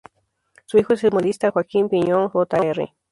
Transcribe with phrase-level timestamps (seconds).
[0.65, 2.91] Su hijo es el humorista Joaquín Piñón Jr.